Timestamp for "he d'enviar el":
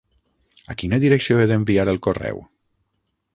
1.41-2.01